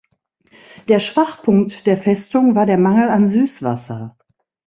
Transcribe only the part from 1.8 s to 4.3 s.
der Festung war der Mangel an Süßwasser.